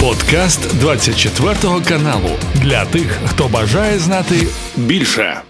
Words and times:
Подкаст 0.00 0.78
24 0.78 1.54
каналу 1.88 2.30
для 2.54 2.84
тих, 2.84 3.18
хто 3.26 3.48
бажає 3.48 3.98
знати 3.98 4.34
більше. 4.76 5.40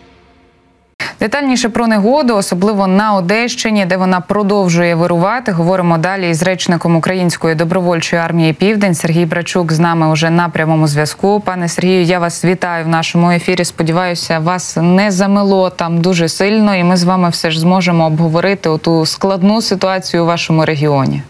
Детальніше 1.21 1.69
про 1.69 1.87
негоду, 1.87 2.37
особливо 2.37 2.87
на 2.87 3.15
Одещині, 3.15 3.87
де 3.87 3.97
вона 3.97 4.21
продовжує 4.21 4.95
вирувати. 4.95 5.53
Говоримо 5.53 5.99
далі 5.99 6.31
із 6.31 6.43
речником 6.43 6.97
Української 6.97 7.55
добровольчої 7.55 8.23
армії 8.23 8.53
Південь 8.53 8.95
Сергій 8.95 9.27
Брачук 9.27 9.73
з 9.73 9.79
нами 9.79 10.09
уже 10.09 10.31
на 10.31 10.49
прямому 10.49 10.87
зв'язку. 10.87 11.43
Пане 11.45 11.69
Сергію, 11.69 12.03
я 12.03 12.19
вас 12.19 12.45
вітаю 12.45 12.85
в 12.85 12.89
нашому 12.89 13.31
ефірі. 13.31 13.65
Сподіваюся, 13.65 14.39
вас 14.39 14.79
не 14.81 15.11
замило 15.11 15.71
там 15.71 16.01
дуже 16.01 16.29
сильно, 16.29 16.77
і 16.77 16.85
ми 16.85 16.97
з 16.97 17.05
вами 17.05 17.29
все 17.29 17.51
ж 17.51 17.61
зможемо 17.61 18.07
обговорити 18.07 18.69
оту 18.69 19.07
складну 19.07 19.63
ситуацію 19.63 20.23
у 20.23 20.27
вашому 20.27 20.65
регіоні. 20.65 21.23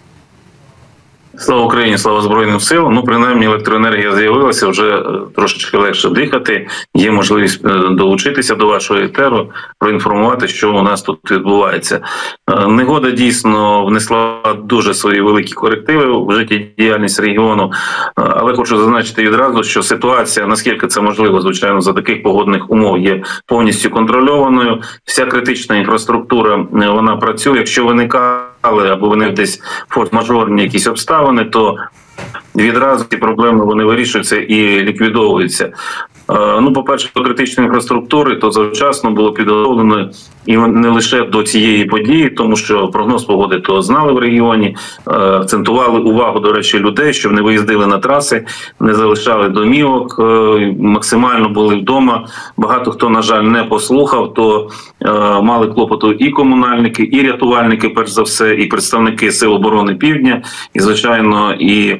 Слава 1.40 1.62
Україні, 1.62 1.98
слава 1.98 2.20
Збройним 2.22 2.60
силам. 2.60 2.94
Ну, 2.94 3.02
принаймні, 3.02 3.46
електроенергія 3.46 4.16
з'явилася 4.16 4.68
вже 4.68 4.96
е, 4.96 5.04
трошечки 5.36 5.76
легше 5.76 6.08
дихати. 6.08 6.68
Є 6.94 7.10
можливість 7.10 7.66
е, 7.66 7.68
долучитися 7.90 8.54
до 8.54 8.66
вашого 8.66 9.00
етеру, 9.00 9.50
проінформувати, 9.78 10.48
що 10.48 10.74
у 10.74 10.82
нас 10.82 11.02
тут 11.02 11.30
відбувається. 11.30 12.00
Е, 12.50 12.66
негода 12.66 13.10
дійсно 13.10 13.84
внесла 13.84 14.40
дуже 14.64 14.94
свої 14.94 15.20
великі 15.20 15.52
корективи 15.52 16.26
в 16.26 16.32
життєдіяльність 16.32 17.20
регіону. 17.20 17.72
Але 18.14 18.54
хочу 18.54 18.78
зазначити 18.78 19.22
відразу, 19.22 19.62
що 19.62 19.82
ситуація, 19.82 20.46
наскільки 20.46 20.86
це 20.86 21.00
можливо, 21.00 21.40
звичайно, 21.40 21.80
за 21.80 21.92
таких 21.92 22.22
погодних 22.22 22.70
умов 22.70 22.98
є 22.98 23.22
повністю 23.46 23.90
контрольованою. 23.90 24.80
Вся 25.04 25.26
критична 25.26 25.76
інфраструктура 25.76 26.66
вона 26.72 27.16
працює. 27.16 27.58
Якщо 27.58 27.86
виникає 27.86 28.49
або 28.62 29.08
вони 29.08 29.30
десь 29.30 29.60
форс-мажорні 29.90 30.62
якісь 30.62 30.86
обставини, 30.86 31.44
то 31.44 31.76
відразу 32.56 33.04
ці 33.10 33.16
проблеми 33.16 33.64
вони 33.64 33.84
вирішуються 33.84 34.36
і 34.36 34.82
ліквідовуються. 34.82 35.72
Е, 36.30 36.60
ну, 36.60 36.72
по 36.72 36.82
перше, 36.82 37.10
до 37.16 37.22
критичної 37.22 37.66
інфраструктури, 37.66 38.36
то 38.36 38.50
завчасно 38.50 39.10
було 39.10 39.32
підготовлено 39.32 40.10
і 40.46 40.56
не 40.56 40.88
лише 40.88 41.22
до 41.22 41.42
цієї 41.42 41.84
події, 41.84 42.28
тому 42.28 42.56
що 42.56 42.88
прогноз 42.88 43.24
погоди 43.24 43.58
то 43.58 43.82
знали 43.82 44.12
в 44.12 44.18
регіоні, 44.18 44.76
е, 45.06 45.10
акцентували 45.10 46.00
увагу 46.00 46.40
до 46.40 46.52
речі 46.52 46.78
людей, 46.78 47.12
щоб 47.12 47.32
не 47.32 47.42
виїздили 47.42 47.86
на 47.86 47.98
траси, 47.98 48.46
не 48.80 48.94
залишали 48.94 49.48
домівок, 49.48 50.16
е, 50.18 50.74
максимально 50.80 51.48
були 51.48 51.74
вдома. 51.74 52.26
Багато 52.56 52.90
хто 52.90 53.08
на 53.08 53.22
жаль 53.22 53.42
не 53.42 53.64
послухав, 53.64 54.34
то 54.34 54.68
мали 55.42 55.66
клопоту 55.66 56.12
і 56.12 56.30
комунальники, 56.30 57.08
і 57.12 57.22
рятувальники, 57.22 57.88
перш 57.88 58.10
за 58.10 58.22
все, 58.22 58.54
і 58.54 58.66
представники 58.66 59.32
сил 59.32 59.52
оборони 59.52 59.94
Півдня, 59.94 60.42
і 60.74 60.80
звичайно, 60.80 61.54
і 61.54 61.96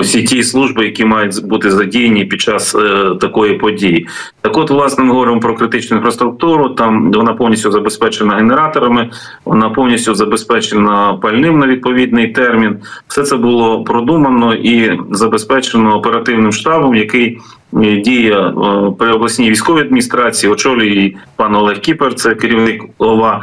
всі 0.00 0.22
ті 0.22 0.42
служби, 0.42 0.84
які 0.84 1.04
мають 1.04 1.46
бути 1.46 1.70
задіяні 1.70 2.24
під 2.24 2.40
час 2.40 2.76
такої 3.20 3.54
події. 3.54 4.06
Так, 4.40 4.56
от, 4.56 4.70
власне, 4.70 5.04
ми 5.04 5.12
говоримо 5.12 5.40
про 5.40 5.54
критичну 5.54 5.96
інфраструктуру. 5.96 6.68
Там 6.68 7.12
вона 7.12 7.32
повністю 7.32 7.70
забезпечена 7.70 8.34
генераторами, 8.34 9.10
вона 9.44 9.70
повністю 9.70 10.14
забезпечена 10.14 11.18
пальним 11.22 11.58
на 11.58 11.66
відповідний 11.66 12.28
термін. 12.28 12.76
Все 13.08 13.22
це 13.22 13.36
було 13.36 13.84
продумано 13.84 14.54
і 14.54 14.98
забезпечено 15.10 15.96
оперативним 15.96 16.52
штабом, 16.52 16.94
який 16.94 17.26
е, 17.26 17.38
діє 17.74 18.38
е, 18.38 18.52
при 18.98 19.12
обласній 19.12 19.50
військовій 19.50 19.80
адміністрації, 19.80 20.52
очолює 20.52 21.12
пан 21.36 21.54
Олег 21.54 21.80
Кіпер, 21.80 22.14
це 22.14 22.34
керівник 22.34 22.82
ОВА. 22.98 23.42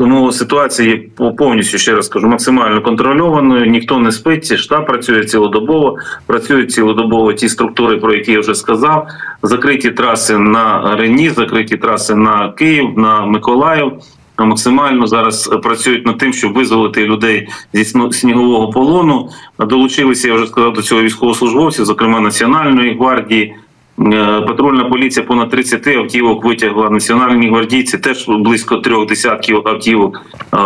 Тому 0.00 0.32
ситуація 0.32 0.88
є 0.88 1.02
повністю 1.38 1.78
ще 1.78 1.94
раз 1.94 2.08
кажу, 2.08 2.28
максимально 2.28 2.82
контрольованою. 2.82 3.66
Ніхто 3.66 3.98
не 3.98 4.12
спить. 4.12 4.56
Штаб 4.56 4.86
працює 4.86 5.24
цілодобово, 5.24 5.98
працюють 6.26 6.72
цілодобово 6.72 7.32
ті 7.32 7.48
структури, 7.48 7.96
про 7.96 8.14
які 8.14 8.32
я 8.32 8.40
вже 8.40 8.54
сказав. 8.54 9.08
Закриті 9.42 9.90
траси 9.90 10.38
на 10.38 10.96
Рені, 10.96 11.30
закриті 11.30 11.76
траси 11.76 12.14
на 12.14 12.52
Київ, 12.52 12.88
на 12.96 13.26
Миколаїв. 13.26 13.92
Максимально 14.38 15.06
зараз 15.06 15.46
працюють 15.62 16.06
над 16.06 16.18
тим, 16.18 16.32
щоб 16.32 16.52
визволити 16.52 17.04
людей 17.04 17.48
зі 17.72 17.84
снігового 18.10 18.70
полону. 18.70 19.28
Долучилися 19.58 20.28
я 20.28 20.34
вже 20.34 20.46
сказав 20.46 20.72
до 20.72 20.82
цього 20.82 21.02
військовослужбовців, 21.02 21.84
зокрема 21.84 22.20
Національної 22.20 22.94
гвардії. 22.94 23.54
Е, 24.06 24.40
патрульна 24.40 24.84
поліція 24.84 25.26
понад 25.26 25.50
30 25.50 25.86
автівок 25.86 26.44
витягла 26.44 26.90
національні 26.90 27.48
гвардійці. 27.48 27.98
Теж 27.98 28.28
близько 28.28 28.76
трьох 28.76 29.06
десятків 29.06 29.62
автівок. 29.64 30.22
Е, 30.54 30.56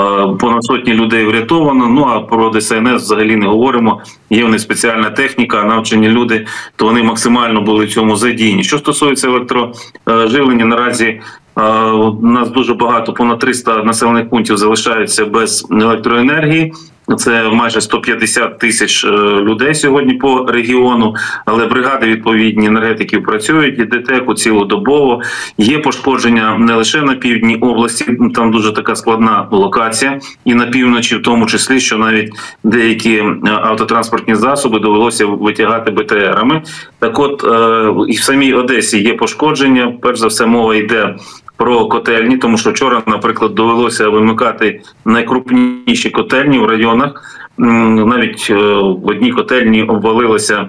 понад 0.41 0.65
сотні 0.65 0.95
людей 0.95 1.25
врятовано. 1.25 1.89
Ну 1.89 2.05
а 2.05 2.21
про 2.21 2.51
ДСНС 2.51 3.03
взагалі 3.03 3.37
не 3.37 3.47
говоримо. 3.47 4.01
Є 4.31 4.45
в 4.45 4.49
них 4.49 4.61
спеціальна 4.61 5.11
техніка, 5.11 5.65
навчені 5.65 6.09
люди, 6.09 6.47
то 6.77 6.85
вони 6.85 7.03
максимально 7.03 7.61
були 7.61 7.85
в 7.85 7.93
цьому 7.93 8.17
задіяні. 8.17 8.63
Що 8.63 8.79
стосується 8.79 9.29
електроживлення, 9.29 10.65
наразі 10.65 11.21
е, 11.59 11.63
у 11.91 12.27
нас 12.27 12.51
дуже 12.51 12.75
багато, 12.75 13.13
понад 13.13 13.39
300 13.39 13.83
населених 13.83 14.31
пунктів 14.31 14.57
залишаються 14.57 15.25
без 15.25 15.67
електроенергії. 15.71 16.73
Це 17.19 17.49
майже 17.49 17.81
150 17.81 18.59
тисяч 18.59 19.05
е, 19.05 19.09
людей 19.41 19.75
сьогодні 19.75 20.15
по 20.15 20.47
регіону, 20.49 21.15
але 21.45 21.67
бригади 21.67 22.07
відповідні 22.07 22.67
енергетиків 22.67 23.23
працюють 23.23 23.79
і 23.79 23.85
ДТЕКу 23.85 24.35
цілодобово. 24.35 25.23
Є 25.59 25.79
пошкодження 25.79 26.59
не 26.59 26.75
лише 26.75 27.03
на 27.03 27.15
півдні 27.15 27.57
області, 27.57 28.19
там 28.35 28.51
дуже 28.51 28.73
така 28.73 28.97
складна 28.97 29.49
локація, 29.51 30.21
і 30.45 30.55
на 30.55 30.67
півночі, 30.67 31.17
в 31.17 31.23
тому 31.23 31.47
числі, 31.47 31.81
що 31.81 31.99
навіть 31.99 32.33
деякі 32.65 33.15
е, 33.17 33.37
автотранспортні 33.45 34.35
засоби 34.35 34.79
довелося 34.79 35.27
витягати 35.27 35.91
БТРами. 35.91 36.63
Так, 36.99 37.19
от 37.19 37.45
е, 37.45 38.13
і 38.13 38.17
в 38.17 38.21
самій 38.21 38.53
Одесі 38.53 39.03
є 39.03 39.15
пошкодження. 39.15 39.95
Перш 40.03 40.19
за 40.19 40.27
все, 40.27 40.47
мова 40.47 40.75
йде 40.75 41.15
про 41.57 41.87
котельні, 41.87 42.37
тому 42.37 42.59
що 42.59 42.71
вчора, 42.71 43.03
наприклад, 43.07 43.55
довелося 43.55 44.09
вимикати 44.09 44.81
найкрупніші 45.05 46.11
котельні 46.11 46.59
в 46.59 46.67
районах. 46.67 47.41
Навіть 47.59 48.47
е, 48.51 48.55
в 48.75 49.07
одній 49.07 49.33
котельні 49.33 49.83
обвалилося. 49.83 50.69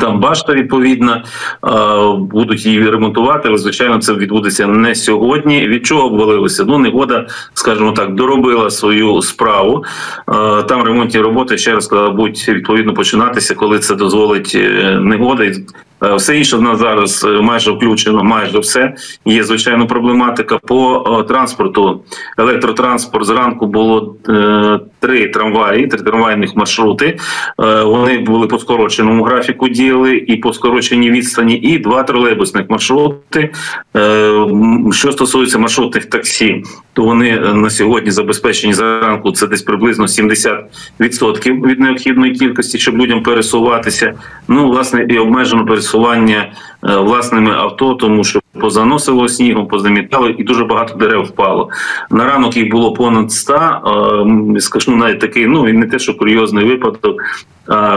Там 0.00 0.20
башта 0.20 0.52
відповідна 0.52 1.24
будуть 2.18 2.66
її 2.66 2.90
ремонтувати, 2.90 3.48
але 3.48 3.58
звичайно 3.58 3.98
це 3.98 4.14
відбудеться 4.14 4.66
не 4.66 4.94
сьогодні. 4.94 5.68
Від 5.68 5.86
чого 5.86 6.06
обвалилося? 6.06 6.64
Ну 6.64 6.78
негода, 6.78 7.26
скажімо 7.54 7.92
так, 7.92 8.14
доробила 8.14 8.70
свою 8.70 9.22
справу. 9.22 9.84
Там 10.68 10.82
ремонтні 10.82 11.20
роботи 11.20 11.58
ще 11.58 11.72
раз 11.72 11.90
будуть 12.16 12.48
відповідно 12.48 12.94
починатися, 12.94 13.54
коли 13.54 13.78
це 13.78 13.94
дозволить 13.94 14.52
е, 14.54 14.98
негода. 15.00 15.52
Е, 16.04 16.14
все 16.14 16.36
інше 16.36 16.56
в 16.56 16.62
нас 16.62 16.78
зараз 16.78 17.24
е, 17.24 17.28
майже 17.28 17.70
включено, 17.70 18.24
майже 18.24 18.58
все. 18.58 18.94
Є 19.24 19.44
звичайно 19.44 19.86
проблематика 19.86 20.58
по 20.58 21.24
транспорту. 21.28 22.00
Електротранспорт 22.38 23.26
зранку 23.26 23.66
було 23.66 24.16
е, 24.28 24.80
три 25.00 25.28
трамваї, 25.28 25.86
три 25.86 25.98
трамвайних 25.98 26.56
маршрути. 26.56 27.06
Е, 27.06 27.82
вони 27.82 28.18
були 28.18 28.46
по 28.46 28.58
скороченому 28.58 29.24
графіку 29.24 29.68
діяли 29.68 30.16
і 30.16 30.36
по 30.36 30.52
скороченій 30.52 31.10
відстані, 31.10 31.54
і 31.54 31.78
два 31.78 32.02
тролейбусних 32.02 32.70
маршрути. 32.70 33.50
Е, 33.96 34.30
що 34.92 35.12
стосується 35.12 35.58
маршрутних 35.58 36.04
таксі, 36.04 36.62
то 36.92 37.02
вони 37.02 37.38
на 37.38 37.70
сьогодні 37.70 38.10
забезпечені 38.10 38.74
зранку. 38.74 39.32
Це 39.32 39.46
десь 39.46 39.62
приблизно 39.62 40.04
70% 40.06 41.66
від 41.66 41.80
необхідної 41.80 42.32
кількості, 42.32 42.78
щоб 42.78 42.96
людям 42.96 43.22
пересуватися. 43.22 44.14
Ну 44.48 44.68
власне 44.68 45.06
і 45.10 45.18
обмежено 45.18 45.66
пересування 45.66 45.93
пересування 45.94 46.52
е, 46.88 46.96
власними 46.96 47.50
авто, 47.50 47.94
тому 47.94 48.24
що 48.24 48.40
позаносило 48.60 49.28
снігом, 49.28 49.66
позамітало, 49.66 50.28
і 50.28 50.44
дуже 50.44 50.64
багато 50.64 50.94
дерев 50.94 51.24
впало. 51.24 51.70
На 52.10 52.24
ранок 52.24 52.56
їх 52.56 52.70
було 52.70 52.92
понад 52.92 53.32
100, 53.32 54.56
скажу 54.58 54.96
навіть 54.96 55.20
такий, 55.20 55.46
ну 55.46 55.68
і 55.68 55.72
не 55.72 55.86
те, 55.86 55.98
що 55.98 56.14
курйозний 56.14 56.64
випадок. 56.64 57.22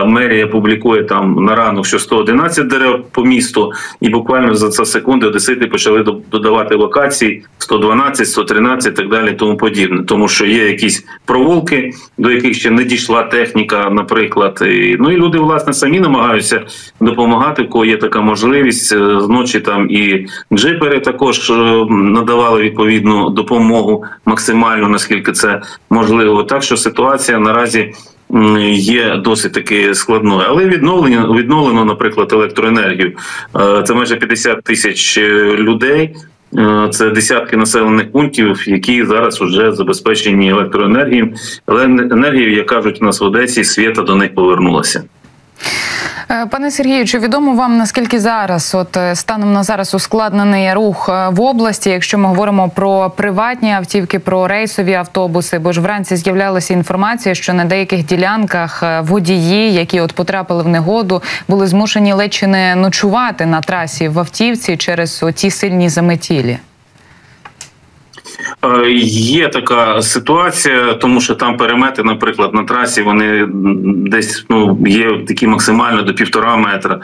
Мерія 0.06 0.48
публікує 0.48 1.04
там 1.04 1.46
на 1.46 1.56
ранок, 1.56 1.86
що 1.86 2.00
111 2.00 2.68
дерев 2.68 3.04
по 3.12 3.24
місту, 3.24 3.72
і 4.02 4.10
буквально 4.10 4.56
за 4.56 4.70
це 4.70 4.86
секунди 4.86 5.28
одесити 5.28 5.68
почали 5.68 6.04
додавати 6.32 6.76
локації 6.76 7.44
112, 7.58 8.28
113 8.28 8.94
і 8.94 8.96
так 8.96 9.10
далі, 9.10 9.34
тому 9.34 9.58
подібне, 9.58 10.04
тому 10.04 10.28
що 10.28 10.46
є 10.46 10.68
якісь 10.68 11.06
провулки, 11.26 11.94
до 12.18 12.32
яких 12.32 12.56
ще 12.56 12.72
не 12.72 12.84
дійшла 12.84 13.24
техніка, 13.24 13.90
наприклад. 13.90 14.60
І, 14.62 14.98
Ну 15.00 15.12
і 15.12 15.18
люди 15.18 15.38
власне 15.38 15.74
самі 15.74 16.00
намагаються 16.00 16.62
допомагати, 17.02 17.64
в 17.64 17.70
кого 17.70 17.86
є 17.86 17.98
така 17.98 18.22
можливість 18.22 18.94
е, 18.94 19.22
зночі 19.22 19.60
там 19.60 19.92
і 19.92 20.28
джипери 20.54 21.00
також 21.00 21.50
е, 21.50 21.54
надавали 21.90 22.62
відповідну 22.62 23.30
допомогу 23.30 24.04
максимально 24.26 24.88
наскільки 24.88 25.32
це 25.32 25.62
можливо. 25.90 26.44
Так 26.44 26.64
що 26.64 26.78
ситуація 26.78 27.40
наразі 27.40 27.94
є 28.74 29.16
досить 29.16 29.54
таки 29.54 29.96
складною, 29.96 30.46
але 30.50 30.66
відновлено, 30.66 31.34
відновлено, 31.34 31.86
наприклад, 31.86 32.34
електроенергію. 32.34 33.14
Е, 33.56 33.84
це 33.84 33.94
майже 33.94 34.16
50 34.16 34.64
тисяч 34.64 35.18
е, 35.18 35.56
людей. 35.58 36.16
Е, 36.58 36.90
це 36.92 37.10
десятки 37.10 37.58
населених 37.58 38.12
пунктів, 38.12 38.64
які 38.68 39.06
зараз 39.06 39.42
вже 39.42 39.72
забезпечені 39.72 40.50
електроенергією. 40.50 41.34
Але 41.66 41.84
енергією, 41.86 42.56
як 42.56 42.66
кажуть 42.66 43.02
у 43.02 43.06
нас 43.06 43.22
в 43.22 43.24
Одесі, 43.24 43.64
свята 43.64 44.02
до 44.02 44.16
них 44.16 44.36
повернулася. 44.36 45.04
Е, 46.30 46.46
пане 46.46 46.72
Сергію, 46.72 47.06
чи 47.06 47.20
відомо 47.20 47.54
вам 47.54 47.78
наскільки 47.78 48.20
зараз, 48.20 48.76
от 48.76 48.98
е, 48.98 49.16
станом 49.16 49.54
на 49.54 49.64
зараз, 49.64 49.94
ускладнений 49.94 50.74
рух 50.74 51.10
е, 51.10 51.30
в 51.30 51.42
області, 51.42 51.90
якщо 51.90 52.18
ми 52.18 52.28
говоримо 52.28 52.70
про 52.70 53.10
приватні 53.10 53.72
автівки, 53.72 54.20
про 54.20 54.48
рейсові 54.48 54.94
автобуси? 54.94 55.60
Бо 55.60 55.72
ж 55.72 55.82
вранці 55.82 56.16
з'являлася 56.16 56.74
інформація, 56.74 57.36
що 57.36 57.54
на 57.54 57.66
деяких 57.66 58.06
ділянках 58.06 58.84
водії, 59.02 59.74
які 59.74 60.02
от 60.02 60.14
потрапили 60.14 60.64
в 60.64 60.68
негоду, 60.68 61.22
були 61.48 61.68
змушені 61.68 62.14
ледь 62.14 62.34
чи 62.34 62.48
не 62.48 62.76
ночувати 62.76 63.46
на 63.46 63.62
трасі 63.62 64.08
в 64.08 64.20
автівці 64.20 64.78
через 64.78 65.26
ті 65.36 65.52
сильні 65.52 65.90
заметілі. 65.90 66.58
Е, 68.66 68.92
є 68.92 69.48
така 69.48 70.02
ситуація, 70.02 70.94
тому 70.94 71.22
що 71.22 71.36
там 71.36 71.58
перемети, 71.58 72.04
наприклад, 72.04 72.54
на 72.54 72.64
трасі 72.64 73.02
вони 73.02 73.48
десь 73.86 74.46
ну 74.50 74.80
є 74.88 75.24
такі 75.28 75.48
максимально 75.48 76.02
до 76.02 76.14
півтора 76.14 76.56
метра, 76.56 77.00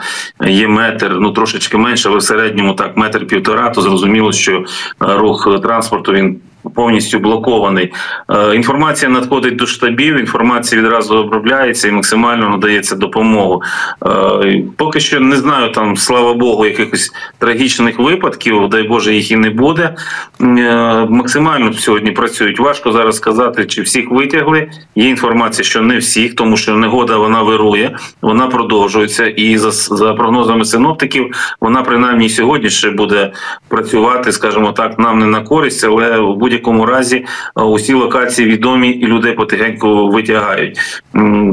є 0.46 0.68
метр, 0.68 1.16
ну 1.20 1.30
трошечки 1.32 1.76
менше, 1.76 2.08
але 2.08 2.18
в 2.18 2.22
середньому 2.22 2.72
так 2.74 2.96
метр 2.96 3.26
півтора, 3.26 3.70
то 3.70 3.80
зрозуміло, 3.80 4.32
що 4.32 4.58
е, 4.58 4.64
рух 4.98 5.60
транспорту 5.62 6.12
він 6.12 6.40
повністю 6.74 7.18
блокований. 7.18 7.92
Е, 8.30 8.56
інформація 8.56 9.10
надходить 9.10 9.56
до 9.56 9.66
штабів, 9.66 10.20
інформація 10.20 10.82
відразу 10.82 11.16
обробляється 11.16 11.88
і 11.88 11.92
максимально 11.92 12.48
надається 12.48 12.96
допомогу. 12.96 13.62
Е, 14.06 14.62
поки 14.76 15.00
що 15.00 15.20
не 15.20 15.36
знаю, 15.36 15.72
там 15.72 15.96
слава 15.96 16.34
Богу, 16.34 16.66
якихось 16.66 17.12
трагічних 17.38 17.98
випадків, 17.98 18.68
дай 18.68 18.82
Боже, 18.82 19.14
їх 19.14 19.30
і 19.30 19.36
не 19.36 19.50
буде. 19.50 19.94
Е, 20.40 21.06
максимально 21.10 21.72
сьогодні 21.72 22.10
працюють. 22.10 22.60
Важко 22.60 22.92
зараз 22.92 23.16
сказати, 23.16 23.64
чи 23.64 23.82
всіх 23.82 24.10
витягли. 24.10 24.70
Є 24.94 25.08
інформація, 25.08 25.64
що 25.64 25.82
не 25.82 25.98
всіх, 25.98 26.34
тому 26.34 26.56
що 26.56 26.76
негода 26.76 27.16
вона 27.16 27.42
вирує, 27.42 27.96
вона 28.22 28.46
продовжується, 28.46 29.26
і 29.26 29.58
за, 29.58 29.70
за 29.70 30.14
прогнозами 30.14 30.64
синоптиків, 30.64 31.34
вона 31.60 31.82
принаймні 31.82 32.28
сьогодні 32.28 32.70
ще 32.70 32.90
буде 32.90 33.32
працювати, 33.68 34.32
скажімо 34.32 34.72
так, 34.72 34.98
нам 34.98 35.18
не 35.18 35.26
на 35.26 35.40
користь, 35.40 35.84
але 35.84 36.18
в 36.18 36.36
будь 36.36 36.53
будь-якому 36.54 36.86
разі 36.86 37.24
е, 37.56 37.62
усі 37.62 37.92
локації 37.94 38.48
відомі 38.48 38.88
і 38.88 39.06
людей 39.06 39.32
потихеньку 39.32 40.08
витягають. 40.08 40.78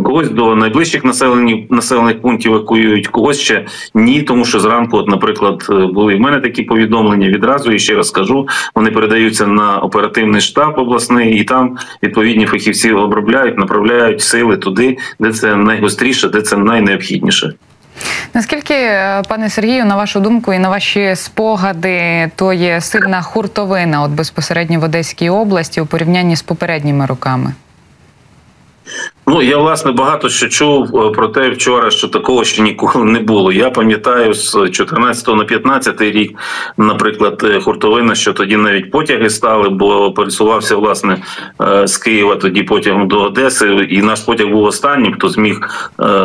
Когось 0.03 0.30
до 0.30 0.56
найближчих 0.56 1.06
населених 1.06 1.56
населених 1.69 2.21
пунктів 2.21 2.53
евакуюють, 2.53 3.07
когось 3.07 3.39
ще 3.39 3.65
ні, 3.94 4.21
тому 4.21 4.45
що 4.45 4.59
зранку, 4.59 4.98
от, 4.98 5.07
наприклад, 5.07 5.68
е, 5.69 5.74
були 5.74 6.15
в 6.15 6.19
мене 6.19 6.39
такі 6.39 6.63
повідомлення 6.63 7.27
відразу. 7.27 7.71
І 7.71 7.80
ще 7.80 7.95
раз 7.95 8.12
кажу, 8.12 8.48
вони 8.75 8.92
передаються 8.92 9.48
на 9.48 9.77
оперативний 9.77 10.42
штаб 10.42 10.74
обласний, 10.77 11.33
і 11.33 11.44
там 11.44 11.77
відповідні 12.03 12.45
фахівці 12.45 12.92
обробляють, 12.92 13.57
направляють 13.57 14.21
сили 14.21 14.57
туди, 14.57 14.98
де 15.19 15.31
це 15.31 15.56
найгостріше, 15.56 16.30
де 16.30 16.42
це 16.42 16.57
найнеобхідніше. 16.57 17.53
Наскільки, 18.33 18.74
е, 18.74 19.21
пане 19.27 19.50
Сергію, 19.50 19.86
на 19.86 19.95
вашу 19.95 20.19
думку 20.19 20.53
і 20.53 20.59
на 20.59 20.69
ваші 20.69 21.15
спогади, 21.15 22.31
то 22.36 22.53
є 22.53 22.81
сильна 22.81 23.21
хуртовина 23.21 24.01
от 24.01 24.12
безпосередньо 24.12 24.80
в 24.80 24.83
Одеській 24.83 25.30
області 25.30 25.81
у 25.81 25.86
порівнянні 25.86 26.36
з 26.36 26.42
попередніми 26.42 27.06
роками? 27.06 27.53
Ну 29.33 29.42
я 29.42 29.57
власне 29.57 29.92
багато 29.92 30.30
що 30.30 30.50
чув 30.50 30.98
е, 30.98 31.12
про 31.12 31.28
те 31.28 31.50
вчора, 31.50 31.92
що 31.92 32.07
такого 32.07 32.44
ще 32.44 32.62
ніколи 32.62 33.06
не 33.06 33.19
було. 33.19 33.51
Я 33.51 33.69
пам'ятаю 33.69 34.33
з 34.33 34.69
14 34.72 35.28
на 35.28 35.44
15 35.44 36.01
рік, 36.01 36.38
наприклад, 36.78 37.44
е, 37.44 37.60
хуртовина, 37.60 38.16
що 38.16 38.33
тоді 38.33 38.57
навіть 38.57 38.92
потяги 38.92 39.30
стали, 39.30 39.69
бо 39.69 40.12
пересувався 40.12 40.75
власне 40.75 41.18
е, 41.62 41.88
з 41.88 41.98
Києва 41.98 42.36
тоді 42.36 42.63
потягом 42.63 43.07
до 43.07 43.22
Одеси, 43.22 43.88
і 43.89 44.01
наш 44.01 44.19
потяг 44.19 44.48
був 44.48 44.63
останнім, 44.63 45.13
хто 45.13 45.30
зміг 45.30 45.60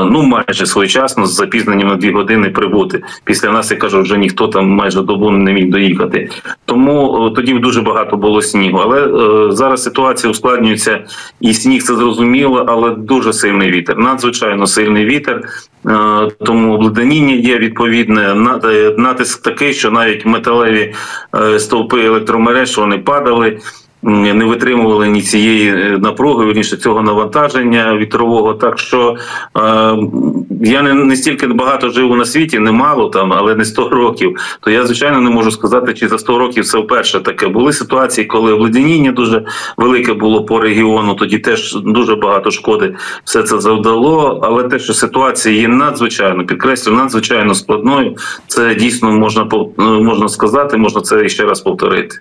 ну 0.05 0.23
майже 0.23 0.67
своєчасно 0.67 1.26
з 1.26 1.35
запізненням 1.35 1.88
на 1.88 1.97
дві 1.97 2.12
години 2.12 2.50
прибути. 2.50 3.02
Після 3.25 3.50
нас 3.50 3.70
я 3.70 3.76
кажу, 3.76 4.02
вже 4.02 4.19
ніхто 4.19 4.49
там 4.49 4.69
майже 4.69 5.02
добу 5.02 5.31
не 5.31 5.52
міг 5.52 5.70
доїхати. 5.70 6.31
Тому 6.64 7.31
тоді 7.37 7.52
дуже 7.52 7.82
багато 7.82 8.17
було 8.17 8.43
снігу. 8.43 8.79
Але 8.79 9.09
зараз 9.52 9.82
ситуація 9.82 10.31
ускладнюється, 10.31 11.05
і 11.41 11.55
сніг 11.55 11.82
це 11.82 11.94
зрозуміло, 11.94 12.64
але 12.69 12.95
дуже 12.96 13.32
сильний 13.32 13.70
вітер, 13.70 13.98
надзвичайно 13.98 14.66
сильний 14.66 15.04
вітер. 15.04 15.43
Е, 15.87 16.31
тому 16.44 16.75
обледеніння 16.75 17.34
є 17.34 17.58
відповідне 17.58 18.22
е, 18.64 18.94
натиск 18.98 19.43
такий, 19.43 19.75
що 19.75 19.90
навіть 19.90 20.26
металеві 20.26 20.94
е, 21.34 21.58
стовпи 21.58 22.04
електромереж 22.04 22.78
вони 22.78 22.98
падали 22.98 23.58
не 24.06 24.44
витримували 24.44 25.08
ні 25.08 25.23
цієї 25.23 25.69
е, 25.70 25.99
напруги, 25.99 26.44
верніше 26.44 26.76
цього 26.76 27.03
навантаження 27.03 27.97
вітрового. 27.97 28.55
Так 28.55 28.79
що 28.79 29.17
е, 29.56 29.61
я 30.61 30.82
не 30.82 30.94
не 30.94 31.17
стільки 31.17 31.47
багато 31.47 31.88
живу 31.88 32.17
на 32.17 32.25
світі, 32.25 32.58
немало 32.58 33.08
там, 33.08 33.32
але 33.32 33.55
не 33.55 33.64
100 33.64 33.88
років. 33.88 34.37
То 34.61 34.70
я 34.70 34.87
звичайно 34.87 35.20
не 35.20 35.31
можу 35.31 35.50
сказати, 35.50 35.94
чи 35.94 36.08
за 36.08 36.19
100 36.19 36.38
rokів 36.38 36.64
це 36.64 36.79
вперше 36.79 37.20
таке. 37.20 37.49
Були 37.49 37.73
ситуації, 37.73 38.26
коли 38.26 38.53
обледеніння 38.53 39.12
дуже 39.12 39.44
велике 39.76 40.12
було 40.12 40.44
по 40.44 40.61
регіону. 40.61 41.14
Тоді 41.14 41.38
теж 41.38 41.75
дуже 41.75 42.14
багато 42.14 42.50
шкоди 42.50 42.94
все 43.25 43.43
це 43.43 43.61
завдало. 43.61 44.41
Але 44.43 44.64
те, 44.64 44.79
що 44.79 44.94
ситуація 44.94 45.61
є 45.61 45.69
надзвичайно 45.69 46.47
підкреслю, 46.47 46.93
надзвичайно 46.93 47.55
складною, 47.55 48.17
це 48.47 48.75
дійсно 48.75 49.12
можна 49.12 49.49
е, 49.79 49.82
можна 49.82 50.29
сказати, 50.29 50.76
можна 50.76 51.00
це 51.00 51.29
ще 51.29 51.44
раз 51.44 51.61
повторити. 51.61 52.20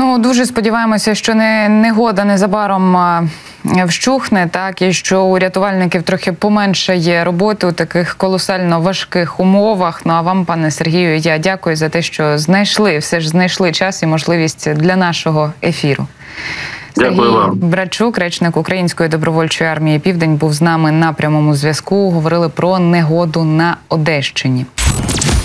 Ну 0.00 0.18
дуже 0.18 0.46
сподіваємося, 0.46 1.14
що 1.14 1.34
не 1.34 1.68
негода 1.68 2.24
незабаром 2.24 2.96
вщухне, 3.64 4.48
так 4.50 4.82
і 4.82 4.92
що 4.92 5.22
у 5.22 5.38
рятувальників 5.38 6.02
трохи 6.02 6.32
поменшає 6.32 7.24
роботи 7.24 7.66
у 7.66 7.72
таких 7.72 8.14
колосально 8.14 8.80
важких 8.80 9.40
умовах. 9.40 10.02
Ну 10.04 10.12
а 10.12 10.20
вам, 10.20 10.44
пане 10.44 10.70
Сергію, 10.70 11.16
я 11.16 11.38
дякую 11.38 11.76
за 11.76 11.88
те, 11.88 12.02
що 12.02 12.38
знайшли 12.38 12.98
все 12.98 13.20
ж 13.20 13.28
знайшли 13.28 13.72
час 13.72 14.02
і 14.02 14.06
можливість 14.06 14.74
для 14.74 14.96
нашого 14.96 15.52
ефіру. 15.62 16.06
Сергій 16.94 17.18
вам. 17.18 17.50
Брачук, 17.54 18.18
речник 18.18 18.56
Української 18.56 19.08
добровольчої 19.08 19.70
армії 19.70 19.98
Південь, 19.98 20.36
був 20.36 20.52
з 20.52 20.62
нами 20.62 20.92
на 20.92 21.12
прямому 21.12 21.54
зв'язку. 21.54 22.10
Говорили 22.10 22.48
про 22.48 22.78
негоду 22.78 23.44
на 23.44 23.76
Одещині. 23.88 24.66